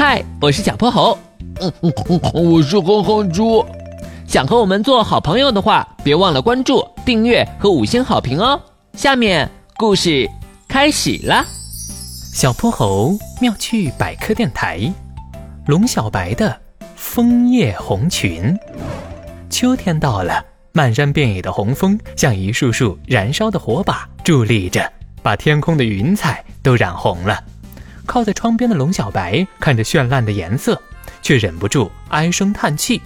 [0.00, 1.18] 嗨，我是小泼猴。
[1.60, 3.66] 嗯嗯嗯，我是哼哼猪。
[4.28, 8.60] 想和我们做好朋友的话，别忘了关注、订阅和五星好评哦。
[8.92, 10.30] 下面故事
[10.68, 11.44] 开始了。
[12.32, 14.80] 小泼猴妙趣百科电台，
[15.66, 16.56] 龙小白的
[16.94, 18.56] 枫叶红裙。
[19.50, 20.40] 秋天到了，
[20.70, 24.92] 漫山遍野的红枫像一束束燃烧的火把，伫立着，
[25.24, 27.42] 把天空的云彩都染红了。
[28.08, 30.80] 靠在窗边的龙小白看着绚烂的颜色，
[31.20, 33.02] 却忍不住唉声叹气：“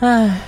[0.00, 0.40] 唉，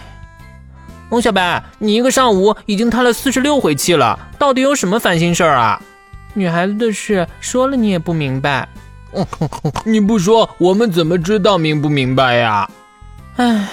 [1.10, 5.80] 龙小白，你一个上午已经叹了四十六回气了，到底有什么烦心事儿啊？
[6.34, 8.68] 女孩子的事说了你也不明白，
[9.86, 12.68] 你不说我们怎么知道明不明白呀？
[13.36, 13.68] 唉，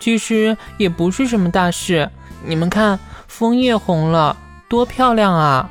[0.00, 2.10] 其实也不是什么大事。
[2.44, 4.36] 你们看，枫叶红了，
[4.68, 5.70] 多漂亮啊！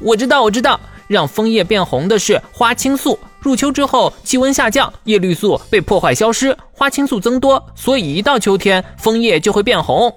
[0.00, 3.18] 我知道，我知道。”让枫叶变红的是花青素。
[3.40, 10.12] 入秋之后，气温下降，叶绿素被破坏消失，花青素增多，所以一到秋天，枫叶就会变红。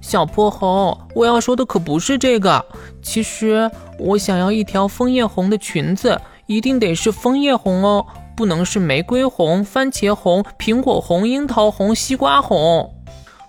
[0.00, 2.64] 小泼猴，我要说的可不是这个。
[3.02, 12.94] 其实我想要一条枫叶红的裙子，一定得是枫叶红哦，不能是玫瑰红、番茄红、苹果红、樱桃红、西瓜红。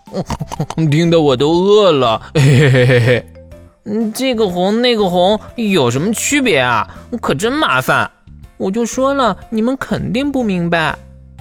[0.89, 2.19] 听得我都饿了。
[2.33, 3.39] 嘿嘿嘿嘿嘿。
[3.85, 6.88] 嗯，这个红那个红有什么区别啊？
[7.22, 8.11] 可真麻烦！
[8.58, 10.97] 我就说了，你们肯定不明白。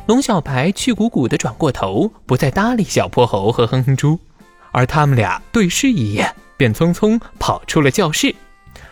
[0.06, 4.18] 龙小白气鼓鼓地转过头，不再搭理小泼猴和哼哼猪，
[4.72, 8.34] 而他们俩对视一眼，便匆匆跑出了教室。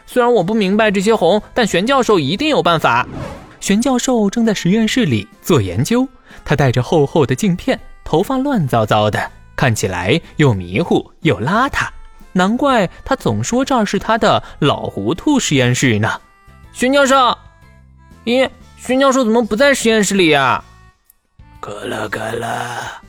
[0.07, 3.07] 虽然我不明白这些红，但玄教授一定有办法。
[3.61, 6.07] 玄教授正在实验室里做研究，
[6.45, 11.89] 他戴着厚厚的镜片，头发乱糟糟的，看起来又迷糊又邋遢。
[12.37, 16.21] 难怪他总说这儿是他的老糊涂实验室呢。
[16.71, 17.17] 荀教授，
[18.27, 20.63] 咦，荀教授怎么不在实验室里呀？
[21.61, 23.03] 咯了咯了。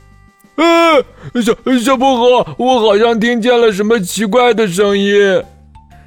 [0.56, 1.04] 嗯，
[1.42, 5.44] 小小泼猴，我好像听见了什么奇怪的声音，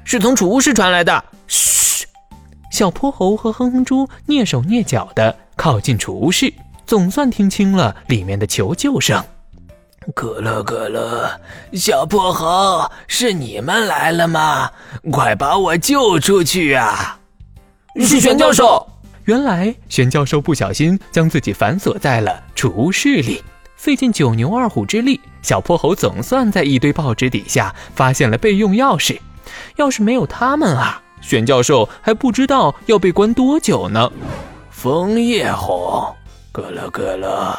[0.04, 1.24] 是从储物室传来的。
[1.46, 2.04] 嘘，
[2.72, 6.52] 小泼猴和哼哼猪蹑手蹑脚的靠近储物室，
[6.84, 9.24] 总算听清了里面的求救声。
[10.14, 11.30] 可乐可乐，
[11.74, 14.70] 小泼猴，是你们来了吗？
[15.10, 17.18] 快把我救出去啊！
[17.96, 18.86] 是玄教授。
[19.24, 23.42] 原来玄教授不小心将自己反锁在了储物室里，
[23.76, 29.18] 费尽九牛二虎之力，小泼猴总算在一堆报纸底下发现了备用钥匙。
[29.76, 34.10] 要是没有他们啊，玄教授还不知道要被关多久呢。
[34.70, 36.12] 枫叶红，
[36.50, 37.56] 可乐可乐。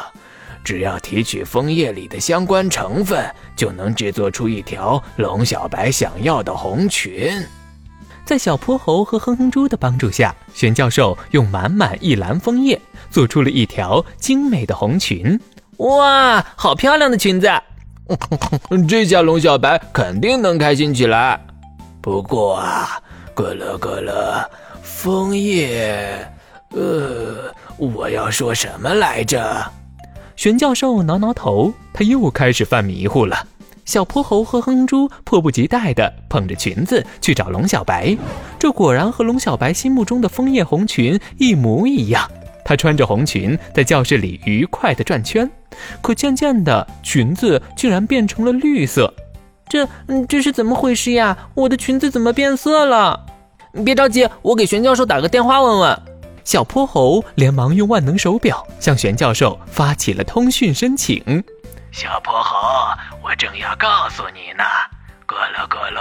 [0.64, 7.40] 只要提取枫叶里的相关成分，就能制作出一条龙小白想要的红裙。
[8.24, 12.80] 在小泼猴和哼哼猪的帮助下，玄教授用满满一篮枫叶
[13.10, 15.38] 做出了一条精美的红裙。
[15.76, 17.50] 哇，好漂亮的裙子！
[18.88, 21.38] 这下龙小白肯定能开心起来。
[22.00, 22.98] 不过啊，
[23.34, 24.50] 咯了咯了，
[24.82, 26.26] 枫叶……
[26.70, 29.70] 呃，我要说什么来着？
[30.36, 33.46] 玄教授挠挠头，他又开始犯迷糊了。
[33.84, 38.16] 小泼猴和哼猪迫不及待地捧着裙子去找龙小白，
[38.58, 42.30] 这果然和龙小白心目中的枫叶红裙一模一样。
[42.64, 45.48] 他穿着红裙在教室里愉快地转圈，
[46.00, 49.12] 可渐渐的，裙子竟然变成了绿色。
[49.68, 49.86] 这，
[50.26, 51.36] 这是怎么回事呀？
[51.54, 53.26] 我的裙子怎么变色了？
[53.84, 56.02] 别着急，我给玄教授打个电话问问。
[56.44, 61.42] 小泼猴连忙用万能手表向玄教授发起了通讯申请。
[61.90, 62.58] 小泼猴，
[63.22, 64.62] 我正要告诉你呢，
[65.26, 66.00] 咕噜咕噜，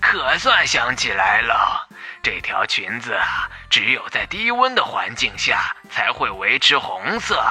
[0.00, 1.88] 可算想起来了。
[2.22, 7.42] 这条裙子啊，只有在低温的环境下才会维持红色。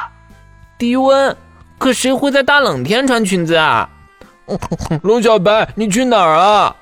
[0.78, 1.36] 低温？
[1.78, 3.90] 可谁会在大冷天穿裙子啊？
[5.04, 6.76] 龙小白，你去哪儿啊？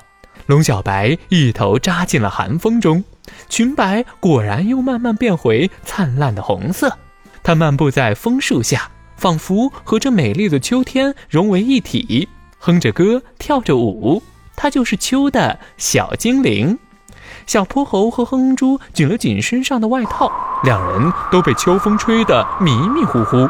[0.45, 3.03] 龙小白一头扎进了寒风中。
[3.49, 6.95] 裙摆果然又慢慢变回灿烂的红色，
[7.43, 12.29] 它漫步在枫树下，仿佛和这美丽的秋天融为一体，
[12.59, 14.21] 哼着歌，跳着舞。
[14.55, 16.77] 它就是秋的小精灵。
[17.47, 20.31] 小泼猴和哼哼猪紧了紧身上的外套，
[20.63, 23.49] 两人都被秋风吹得迷迷糊糊。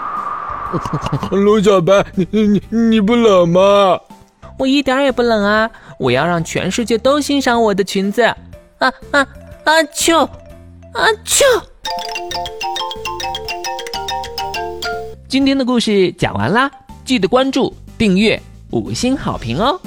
[1.35, 3.99] 龙小白，你你你不冷吗？
[4.57, 5.69] 我一点也不冷啊！
[5.97, 8.21] 我要让全世界都欣赏我的裙子。
[8.23, 9.25] 啊啊！
[9.69, 10.17] 阿秋，
[10.93, 11.45] 阿秋。
[15.27, 16.71] 今天的故事讲完啦，
[17.05, 19.79] 记得关注、订阅、五星好评哦。